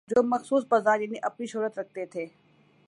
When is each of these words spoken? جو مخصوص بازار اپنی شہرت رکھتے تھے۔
جو 0.07 0.23
مخصوص 0.23 0.63
بازار 0.69 0.99
اپنی 1.23 1.45
شہرت 1.45 1.79
رکھتے 1.79 2.05
تھے۔ 2.05 2.25